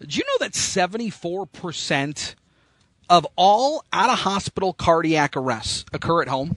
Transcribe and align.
Did 0.00 0.16
you 0.16 0.24
know 0.24 0.46
that 0.46 0.52
74% 0.52 2.34
of 3.08 3.26
all 3.36 3.84
out 3.92 4.10
of 4.10 4.20
hospital 4.20 4.72
cardiac 4.72 5.36
arrests 5.36 5.84
occur 5.92 6.22
at 6.22 6.28
home? 6.28 6.56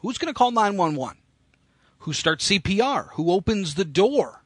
Who's 0.00 0.18
going 0.18 0.32
to 0.32 0.36
call 0.36 0.50
911? 0.50 1.18
Who 2.00 2.12
starts 2.12 2.48
CPR? 2.48 3.10
Who 3.12 3.30
opens 3.30 3.74
the 3.74 3.84
door 3.84 4.42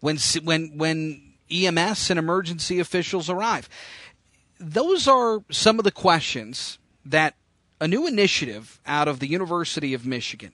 when 0.00 0.18
when 0.44 0.78
when 0.78 1.34
EMS 1.50 2.10
and 2.10 2.18
emergency 2.18 2.78
officials 2.78 3.28
arrive? 3.28 3.68
Those 4.60 5.08
are 5.08 5.40
some 5.50 5.78
of 5.78 5.84
the 5.84 5.90
questions 5.90 6.78
that 7.04 7.34
a 7.80 7.88
new 7.88 8.06
initiative 8.06 8.80
out 8.86 9.08
of 9.08 9.18
the 9.18 9.26
University 9.26 9.92
of 9.94 10.06
Michigan 10.06 10.52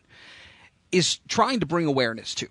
is 0.91 1.19
trying 1.29 1.61
to 1.61 1.67
bring 1.67 1.87
awareness 1.87 2.35
to. 2.37 2.49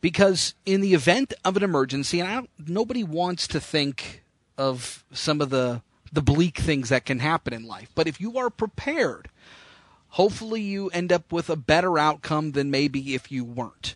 Because 0.00 0.54
in 0.64 0.80
the 0.80 0.94
event 0.94 1.34
of 1.44 1.56
an 1.56 1.62
emergency, 1.62 2.20
and 2.20 2.46
nobody 2.66 3.02
wants 3.02 3.48
to 3.48 3.60
think 3.60 4.22
of 4.56 5.04
some 5.12 5.40
of 5.40 5.50
the 5.50 5.82
the 6.10 6.22
bleak 6.22 6.56
things 6.56 6.88
that 6.88 7.04
can 7.04 7.18
happen 7.18 7.52
in 7.52 7.66
life, 7.66 7.90
but 7.94 8.06
if 8.06 8.18
you 8.20 8.38
are 8.38 8.48
prepared, 8.48 9.28
hopefully 10.10 10.62
you 10.62 10.88
end 10.88 11.12
up 11.12 11.30
with 11.30 11.50
a 11.50 11.56
better 11.56 11.98
outcome 11.98 12.52
than 12.52 12.70
maybe 12.70 13.14
if 13.14 13.30
you 13.30 13.44
weren't. 13.44 13.94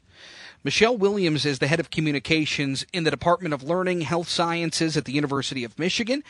Michelle 0.65 0.97
Williams 0.97 1.45
is 1.45 1.59
the 1.59 1.67
head 1.67 1.81
of 1.81 1.91
communications 1.91 2.87
in 2.93 3.03
the 3.03 3.11
Department 3.11 3.53
of 3.53 3.65
Learning 3.65 4.03
Health 4.03 4.29
Sciences 4.29 4.97
at 4.97 5.07
the 5.07 5.13
University 5.13 5.65
of 5.65 5.77
Michigan, 5.77 6.23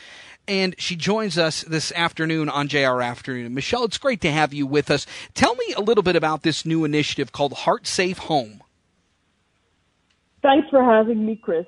and 0.48 0.74
she 0.78 0.96
joins 0.96 1.36
us 1.36 1.62
this 1.64 1.92
afternoon 1.92 2.48
on 2.48 2.68
JR 2.68 3.02
Afternoon. 3.02 3.52
Michelle, 3.52 3.84
it's 3.84 3.98
great 3.98 4.22
to 4.22 4.32
have 4.32 4.54
you 4.54 4.66
with 4.66 4.91
us. 4.91 5.06
Tell 5.34 5.54
me 5.56 5.74
a 5.77 5.82
little 5.82 6.02
bit 6.02 6.16
about 6.16 6.42
this 6.42 6.64
new 6.64 6.84
initiative 6.84 7.32
called 7.32 7.52
Heart 7.52 7.86
Safe 7.86 8.18
Home. 8.18 8.61
Thanks 10.42 10.69
for 10.70 10.82
having 10.82 11.24
me, 11.24 11.37
Chris. 11.37 11.66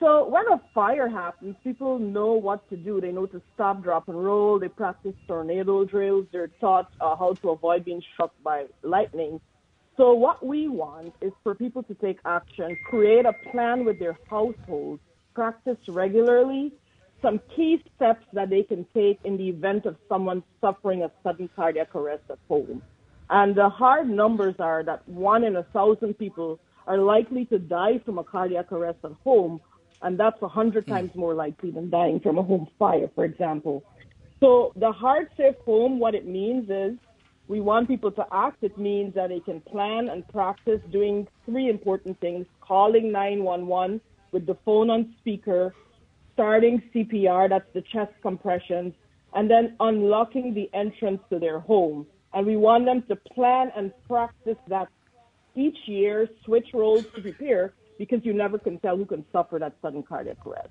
So 0.00 0.26
when 0.28 0.44
a 0.50 0.60
fire 0.74 1.08
happens, 1.08 1.54
people 1.62 1.98
know 1.98 2.32
what 2.32 2.68
to 2.70 2.76
do. 2.76 3.00
They 3.00 3.12
know 3.12 3.26
to 3.26 3.40
stop, 3.54 3.82
drop, 3.82 4.08
and 4.08 4.24
roll. 4.24 4.58
They 4.58 4.68
practice 4.68 5.14
tornado 5.28 5.84
drills. 5.84 6.26
They're 6.32 6.50
taught 6.60 6.90
uh, 7.00 7.14
how 7.16 7.34
to 7.34 7.50
avoid 7.50 7.84
being 7.84 8.02
struck 8.14 8.32
by 8.42 8.64
lightning. 8.82 9.40
So 9.96 10.14
what 10.14 10.44
we 10.44 10.66
want 10.68 11.14
is 11.20 11.32
for 11.42 11.54
people 11.54 11.82
to 11.84 11.94
take 11.94 12.18
action, 12.24 12.76
create 12.88 13.26
a 13.26 13.34
plan 13.52 13.84
with 13.84 13.98
their 13.98 14.18
household, 14.28 14.98
practice 15.34 15.76
regularly, 15.86 16.72
some 17.20 17.40
key 17.54 17.82
steps 17.96 18.24
that 18.32 18.48
they 18.48 18.62
can 18.62 18.86
take 18.94 19.20
in 19.24 19.36
the 19.36 19.48
event 19.50 19.84
of 19.84 19.96
someone 20.08 20.42
suffering 20.60 21.02
a 21.02 21.10
sudden 21.22 21.50
cardiac 21.54 21.94
arrest 21.94 22.24
at 22.30 22.38
home. 22.48 22.82
And 23.28 23.54
the 23.54 23.68
hard 23.68 24.08
numbers 24.08 24.54
are 24.58 24.82
that 24.84 25.06
one 25.06 25.44
in 25.44 25.56
a 25.56 25.62
thousand 25.64 26.14
people 26.14 26.58
are 26.86 26.98
likely 26.98 27.44
to 27.46 27.58
die 27.58 28.00
from 28.04 28.18
a 28.18 28.24
cardiac 28.24 28.72
arrest 28.72 28.98
at 29.04 29.12
home, 29.24 29.60
and 30.02 30.18
that's 30.18 30.40
a 30.42 30.48
hundred 30.48 30.86
mm. 30.86 30.90
times 30.90 31.14
more 31.14 31.34
likely 31.34 31.70
than 31.70 31.90
dying 31.90 32.20
from 32.20 32.38
a 32.38 32.42
home 32.42 32.66
fire, 32.78 33.10
for 33.14 33.24
example. 33.24 33.84
So 34.40 34.72
the 34.76 34.90
heart 34.90 35.30
safe 35.36 35.56
home, 35.64 35.98
what 35.98 36.14
it 36.14 36.26
means 36.26 36.70
is 36.70 36.98
we 37.46 37.60
want 37.60 37.88
people 37.88 38.10
to 38.12 38.24
act. 38.32 38.62
It 38.62 38.78
means 38.78 39.14
that 39.14 39.28
they 39.28 39.40
can 39.40 39.60
plan 39.60 40.08
and 40.08 40.26
practice 40.28 40.80
doing 40.90 41.26
three 41.44 41.68
important 41.68 42.18
things 42.20 42.46
calling 42.60 43.12
911 43.12 44.00
with 44.32 44.46
the 44.46 44.56
phone 44.64 44.88
on 44.88 45.14
speaker, 45.18 45.74
starting 46.32 46.80
CPR, 46.94 47.48
that's 47.48 47.68
the 47.74 47.82
chest 47.82 48.12
compressions, 48.22 48.94
and 49.34 49.50
then 49.50 49.76
unlocking 49.80 50.54
the 50.54 50.70
entrance 50.72 51.20
to 51.30 51.38
their 51.38 51.58
home. 51.58 52.06
And 52.32 52.46
we 52.46 52.56
want 52.56 52.84
them 52.84 53.02
to 53.08 53.16
plan 53.16 53.72
and 53.76 53.92
practice 54.06 54.56
that 54.68 54.88
each 55.54 55.78
year, 55.86 56.28
switch 56.44 56.68
roles 56.72 57.04
to 57.14 57.20
prepare 57.20 57.72
because 57.98 58.24
you 58.24 58.32
never 58.32 58.58
can 58.58 58.78
tell 58.78 58.96
who 58.96 59.04
can 59.04 59.24
suffer 59.32 59.58
that 59.58 59.74
sudden 59.82 60.02
cardiac 60.02 60.38
arrest 60.46 60.70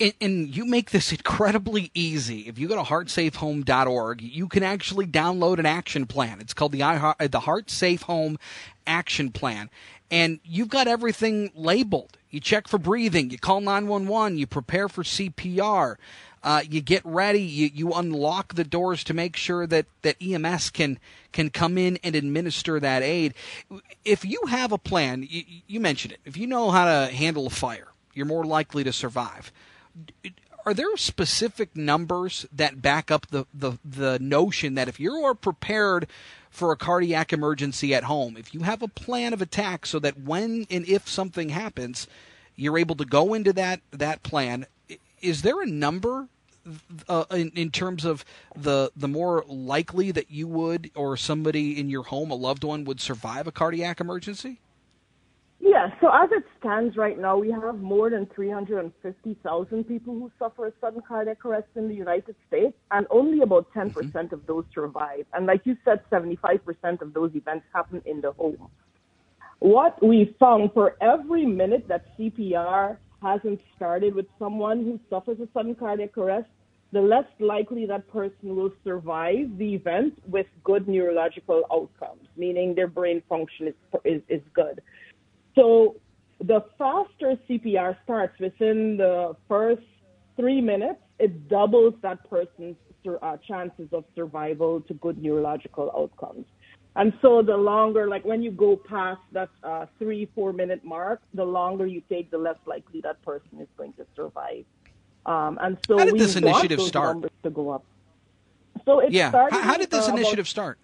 and, 0.00 0.14
and, 0.20 0.56
you 0.56 0.64
make 0.64 0.90
this 0.90 1.12
incredibly 1.12 1.90
easy. 1.94 2.42
If 2.42 2.58
you 2.58 2.68
go 2.68 2.76
to 2.76 2.82
heartsafehome.org, 2.82 4.22
you 4.22 4.46
can 4.48 4.62
actually 4.62 5.06
download 5.06 5.58
an 5.58 5.66
action 5.66 6.06
plan. 6.06 6.40
It's 6.40 6.54
called 6.54 6.72
the 6.72 6.82
I, 6.82 7.14
uh, 7.18 7.28
the 7.28 7.40
Heart 7.40 7.70
Safe 7.70 8.02
Home 8.02 8.38
Action 8.86 9.30
Plan, 9.30 9.70
and 10.10 10.40
you've 10.44 10.68
got 10.68 10.86
everything 10.86 11.50
labeled. 11.54 12.16
You 12.30 12.40
check 12.40 12.68
for 12.68 12.78
breathing, 12.78 13.30
you 13.30 13.38
call 13.38 13.60
911, 13.60 14.38
you 14.38 14.46
prepare 14.46 14.88
for 14.88 15.02
CPR. 15.02 15.96
Uh, 16.42 16.62
you 16.68 16.80
get 16.80 17.04
ready. 17.04 17.40
You, 17.40 17.70
you 17.72 17.92
unlock 17.92 18.54
the 18.54 18.64
doors 18.64 19.02
to 19.04 19.14
make 19.14 19.36
sure 19.36 19.66
that, 19.66 19.86
that 20.02 20.16
EMS 20.20 20.70
can 20.70 20.98
can 21.30 21.50
come 21.50 21.76
in 21.76 21.98
and 22.02 22.14
administer 22.14 22.80
that 22.80 23.02
aid. 23.02 23.34
If 24.04 24.24
you 24.24 24.40
have 24.48 24.72
a 24.72 24.78
plan, 24.78 25.26
you, 25.28 25.42
you 25.66 25.78
mentioned 25.78 26.12
it. 26.12 26.20
If 26.24 26.36
you 26.36 26.46
know 26.46 26.70
how 26.70 26.86
to 26.86 27.12
handle 27.12 27.46
a 27.46 27.50
fire, 27.50 27.88
you're 28.14 28.24
more 28.24 28.44
likely 28.44 28.82
to 28.84 28.92
survive 28.92 29.52
are 30.68 30.74
there 30.74 30.94
specific 30.98 31.74
numbers 31.74 32.44
that 32.52 32.82
back 32.82 33.10
up 33.10 33.28
the, 33.28 33.46
the, 33.54 33.78
the 33.82 34.18
notion 34.18 34.74
that 34.74 34.86
if 34.86 35.00
you 35.00 35.14
are 35.24 35.34
prepared 35.34 36.06
for 36.50 36.72
a 36.72 36.76
cardiac 36.76 37.32
emergency 37.32 37.94
at 37.94 38.04
home, 38.04 38.36
if 38.36 38.52
you 38.52 38.60
have 38.60 38.82
a 38.82 38.88
plan 38.88 39.32
of 39.32 39.40
attack 39.40 39.86
so 39.86 39.98
that 39.98 40.20
when 40.20 40.66
and 40.70 40.86
if 40.86 41.08
something 41.08 41.48
happens, 41.48 42.06
you're 42.54 42.76
able 42.76 42.96
to 42.96 43.06
go 43.06 43.32
into 43.32 43.52
that, 43.54 43.80
that 43.92 44.22
plan, 44.22 44.66
is 45.20 45.42
there 45.42 45.60
a 45.60 45.66
number 45.66 46.28
uh, 47.08 47.24
in, 47.30 47.50
in 47.54 47.70
terms 47.70 48.04
of 48.04 48.24
the 48.54 48.90
the 48.96 49.08
more 49.08 49.44
likely 49.46 50.10
that 50.10 50.30
you 50.30 50.46
would 50.46 50.90
or 50.94 51.16
somebody 51.16 51.78
in 51.78 51.88
your 51.88 52.04
home, 52.04 52.30
a 52.30 52.34
loved 52.34 52.64
one, 52.64 52.84
would 52.84 53.00
survive 53.00 53.46
a 53.46 53.52
cardiac 53.52 54.00
emergency? 54.00 54.60
Yeah, 55.60 55.90
so 56.00 56.08
as 56.12 56.30
it 56.30 56.44
stands 56.60 56.96
right 56.96 57.18
now, 57.18 57.36
we 57.36 57.50
have 57.50 57.80
more 57.80 58.10
than 58.10 58.26
350,000 58.26 59.84
people 59.84 60.14
who 60.14 60.30
suffer 60.38 60.68
a 60.68 60.72
sudden 60.80 61.02
cardiac 61.06 61.44
arrest 61.44 61.66
in 61.74 61.88
the 61.88 61.94
United 61.94 62.36
States, 62.46 62.74
and 62.92 63.06
only 63.10 63.40
about 63.40 63.66
10% 63.74 63.90
mm-hmm. 63.90 64.00
percent 64.00 64.32
of 64.32 64.46
those 64.46 64.64
survive. 64.72 65.26
And 65.32 65.46
like 65.46 65.62
you 65.64 65.76
said, 65.84 66.00
75% 66.12 67.02
of 67.02 67.12
those 67.12 67.34
events 67.34 67.66
happen 67.74 68.02
in 68.06 68.20
the 68.20 68.32
home. 68.32 68.68
What 69.58 70.00
we 70.00 70.36
found 70.38 70.72
for 70.72 70.96
every 71.00 71.44
minute 71.44 71.88
that 71.88 72.16
CPR 72.16 72.96
hasn't 73.22 73.60
started 73.76 74.14
with 74.14 74.26
someone 74.38 74.84
who 74.84 75.00
suffers 75.10 75.38
a 75.40 75.48
sudden 75.52 75.74
cardiac 75.74 76.16
arrest, 76.16 76.48
the 76.92 77.00
less 77.00 77.26
likely 77.38 77.84
that 77.86 78.08
person 78.08 78.56
will 78.56 78.72
survive 78.84 79.58
the 79.58 79.74
event 79.74 80.14
with 80.26 80.46
good 80.64 80.88
neurological 80.88 81.64
outcomes, 81.72 82.26
meaning 82.36 82.74
their 82.74 82.86
brain 82.86 83.22
function 83.28 83.68
is, 83.68 83.74
is, 84.04 84.22
is 84.28 84.42
good. 84.54 84.80
So 85.54 85.96
the 86.40 86.64
faster 86.78 87.34
CPR 87.48 87.96
starts 88.04 88.38
within 88.40 88.96
the 88.96 89.36
first 89.48 89.82
three 90.36 90.60
minutes, 90.60 91.00
it 91.18 91.48
doubles 91.48 91.94
that 92.02 92.28
person's 92.30 92.76
uh, 93.22 93.36
chances 93.46 93.88
of 93.92 94.04
survival 94.14 94.80
to 94.82 94.94
good 94.94 95.20
neurological 95.22 95.90
outcomes. 95.96 96.46
And 96.96 97.12
so 97.22 97.42
the 97.42 97.56
longer, 97.56 98.08
like 98.08 98.24
when 98.24 98.42
you 98.42 98.50
go 98.50 98.76
past 98.76 99.20
that 99.32 99.50
uh, 99.62 99.86
three, 99.98 100.28
four 100.34 100.52
minute 100.52 100.84
mark, 100.84 101.20
the 101.34 101.44
longer 101.44 101.86
you 101.86 102.02
take, 102.08 102.30
the 102.30 102.38
less 102.38 102.58
likely 102.66 103.00
that 103.02 103.22
person 103.22 103.60
is 103.60 103.68
going 103.76 103.92
to 103.94 104.06
survive. 104.16 104.64
Um, 105.26 105.58
and 105.60 105.78
so 105.86 105.98
how 105.98 106.04
did 106.04 106.14
we 106.14 106.18
this 106.18 106.36
initiative 106.36 106.80
start? 106.80 107.18
to 107.42 107.50
go 107.50 107.70
up. 107.70 107.84
So 108.84 109.00
it 109.00 109.12
yeah. 109.12 109.28
started. 109.28 109.54
How, 109.54 109.62
how 109.62 109.76
did 109.76 109.90
this 109.90 110.08
uh, 110.08 110.12
initiative 110.12 110.40
about, 110.40 110.46
start? 110.46 110.78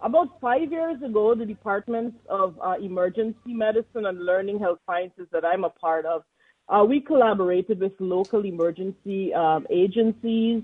About 0.00 0.40
five 0.40 0.70
years 0.70 1.00
ago, 1.02 1.34
the 1.34 1.46
Department 1.46 2.14
of 2.28 2.58
uh, 2.60 2.74
Emergency 2.80 3.54
Medicine 3.54 4.06
and 4.06 4.24
Learning 4.24 4.58
Health 4.58 4.80
Sciences 4.86 5.26
that 5.32 5.44
I'm 5.44 5.64
a 5.64 5.70
part 5.70 6.04
of, 6.04 6.24
uh, 6.68 6.84
we 6.84 7.00
collaborated 7.00 7.80
with 7.80 7.92
local 7.98 8.44
emergency 8.44 9.32
um, 9.32 9.66
agencies 9.70 10.62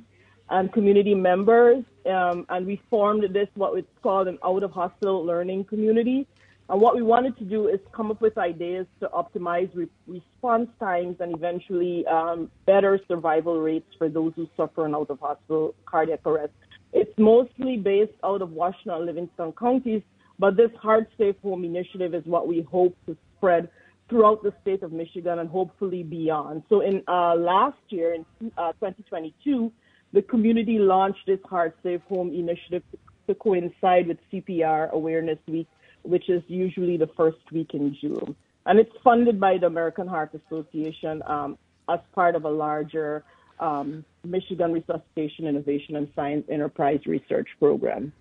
and 0.51 0.73
community 0.73 1.15
members, 1.15 1.85
um, 2.07 2.47
and 2.49 2.67
we 2.67 2.81
formed 2.91 3.25
this 3.33 3.49
what 3.55 3.79
is 3.79 3.85
called 4.03 4.29
an 4.29 4.39
out-of-hospital 4.45 5.25
learning 5.25 5.65
community. 5.65 6.27
And 6.69 6.81
what 6.81 6.97
we 6.97 7.03
wanted 7.03 7.37
to 7.39 7.45
do 7.45 7.69
is 7.69 7.79
come 7.93 8.11
up 8.11 8.21
with 8.21 8.39
ideas 8.39 8.87
to 9.01 9.09
optimize 9.09 9.71
re- 9.75 9.89
response 10.07 10.71
times 10.81 11.17
and 11.21 11.35
eventually 11.35 12.07
um, 12.07 12.51
better 12.65 12.99
survival 13.07 13.61
rates 13.61 13.89
for 13.99 14.09
those 14.09 14.33
who 14.35 14.49
suffer 14.57 14.87
an 14.87 14.95
out-of-hospital 14.95 15.75
cardiac 15.85 16.21
arrest. 16.27 16.53
It's 16.93 17.13
mostly 17.19 17.77
based 17.77 18.15
out 18.23 18.41
of 18.41 18.51
Washtenaw 18.51 18.97
and 18.97 19.07
Livingston 19.07 19.53
counties, 19.53 20.03
but 20.39 20.57
this 20.57 20.71
Heart 20.81 21.11
Safe 21.19 21.37
Home 21.43 21.65
initiative 21.65 22.15
is 22.15 22.25
what 22.25 22.49
we 22.49 22.63
hope 22.63 22.97
to 23.07 23.17
spread 23.37 23.69
throughout 24.09 24.43
the 24.43 24.53
state 24.63 24.83
of 24.83 24.93
Michigan 24.93 25.39
and 25.39 25.49
hopefully 25.49 26.03
beyond. 26.03 26.63
So 26.69 26.81
in 26.81 27.03
uh, 27.09 27.35
last 27.35 27.79
year, 27.89 28.15
in 28.15 28.25
uh, 28.57 28.73
2022, 28.73 29.73
the 30.15 30.23
community 30.23 30.79
launched 30.79 31.27
this 31.27 31.41
Heart 31.45 31.77
Safe 31.83 32.01
Home 32.09 32.33
initiative 32.33 32.85
to 33.27 33.35
coincide 33.35 34.07
with 34.07 34.19
CPR 34.33 34.93
Awareness 34.93 35.41
Week, 35.49 35.67
which 36.03 36.29
is 36.29 36.41
usually 36.47 36.97
the 36.97 37.09
first 37.17 37.39
week 37.51 37.75
in 37.75 37.97
June. 38.01 38.37
And 38.65 38.79
it's 38.79 38.93
funded 39.03 39.41
by 39.41 39.59
the 39.59 39.67
American 39.67 40.07
Heart 40.07 40.41
Association 40.47 41.21
um, 41.27 41.59
as 41.89 41.99
part 42.15 42.37
of 42.37 42.45
a 42.45 42.49
larger 42.49 43.25
um, 43.59 44.05
Michigan 44.25 44.73
Resuscitation 44.73 45.49
Innovation 45.49 45.97
and 45.97 46.09
Science 46.15 46.47
Enterprise 46.49 47.01
Research 47.07 47.49
Program. 47.59 48.13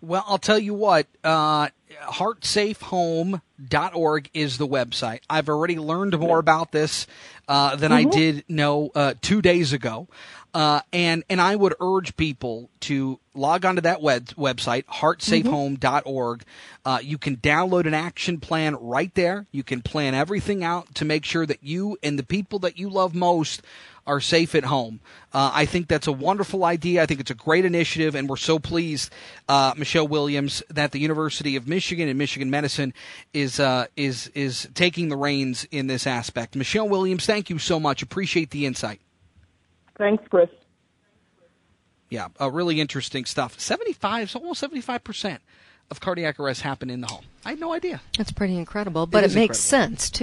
Well, 0.00 0.24
I'll 0.26 0.38
tell 0.38 0.58
you 0.58 0.72
what. 0.72 1.06
Uh, 1.22 1.68
heartsafehome.org 1.90 4.30
is 4.32 4.58
the 4.58 4.66
website. 4.66 5.20
I've 5.28 5.48
already 5.48 5.78
learned 5.78 6.16
more 6.18 6.38
about 6.38 6.72
this 6.72 7.06
uh, 7.48 7.76
than 7.76 7.92
I 7.92 8.04
did 8.04 8.44
know 8.48 8.90
uh, 8.94 9.14
two 9.20 9.42
days 9.42 9.72
ago. 9.72 10.08
Uh, 10.52 10.80
and 10.92 11.22
and 11.30 11.40
I 11.40 11.54
would 11.54 11.76
urge 11.80 12.16
people 12.16 12.70
to 12.80 13.20
log 13.34 13.64
onto 13.64 13.82
that 13.82 14.02
web, 14.02 14.26
website, 14.30 14.84
heartsafehome.org. 14.86 16.42
Uh, 16.84 16.98
you 17.02 17.18
can 17.18 17.36
download 17.36 17.86
an 17.86 17.94
action 17.94 18.40
plan 18.40 18.74
right 18.80 19.14
there. 19.14 19.46
You 19.52 19.62
can 19.62 19.80
plan 19.80 20.14
everything 20.14 20.64
out 20.64 20.92
to 20.96 21.04
make 21.04 21.24
sure 21.24 21.46
that 21.46 21.62
you 21.62 21.98
and 22.02 22.18
the 22.18 22.24
people 22.24 22.58
that 22.60 22.78
you 22.78 22.90
love 22.90 23.14
most 23.14 23.62
are 24.06 24.20
safe 24.20 24.56
at 24.56 24.64
home. 24.64 24.98
Uh, 25.32 25.52
I 25.54 25.66
think 25.66 25.86
that's 25.86 26.08
a 26.08 26.12
wonderful 26.12 26.64
idea. 26.64 27.02
I 27.02 27.06
think 27.06 27.20
it's 27.20 27.30
a 27.30 27.34
great 27.34 27.64
initiative, 27.64 28.16
and 28.16 28.28
we're 28.28 28.36
so 28.36 28.58
pleased, 28.58 29.12
uh, 29.48 29.74
Michelle 29.76 30.08
Williams, 30.08 30.64
that 30.68 30.90
the 30.90 30.98
University 30.98 31.54
of 31.54 31.68
Michigan 31.68 31.79
and 32.08 32.18
Michigan 32.18 32.50
Medicine 32.50 32.92
is 33.32 33.58
uh, 33.60 33.86
is 33.96 34.28
is 34.34 34.68
taking 34.74 35.08
the 35.08 35.16
reins 35.16 35.66
in 35.70 35.86
this 35.86 36.06
aspect. 36.06 36.56
Michelle 36.56 36.88
Williams, 36.88 37.26
thank 37.26 37.50
you 37.50 37.58
so 37.58 37.80
much. 37.80 38.02
Appreciate 38.02 38.50
the 38.50 38.66
insight. 38.66 39.00
Thanks, 39.96 40.22
Chris. 40.28 40.48
Yeah, 42.08 42.28
uh, 42.40 42.50
really 42.50 42.80
interesting 42.80 43.24
stuff. 43.24 43.58
Seventy-five, 43.60 44.34
almost 44.34 44.60
seventy-five 44.60 45.04
percent 45.04 45.40
of 45.90 46.00
cardiac 46.00 46.38
arrests 46.40 46.62
happen 46.62 46.90
in 46.90 47.00
the 47.00 47.06
home. 47.06 47.24
I 47.44 47.50
had 47.50 47.60
no 47.60 47.72
idea. 47.72 48.00
That's 48.18 48.32
pretty 48.32 48.56
incredible, 48.56 49.06
but 49.06 49.24
it 49.24 49.34
makes 49.34 49.36
incredible. 49.36 49.54
sense 49.54 50.10
too. 50.10 50.18